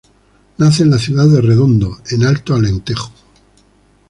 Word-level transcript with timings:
Nace 0.57 0.81
en 0.81 0.89
la 0.89 0.97
ciudad 0.97 1.27
de 1.27 1.41
Redondo, 1.41 1.99
en 2.09 2.23
Alto 2.23 2.55
Alentejo. 2.55 3.11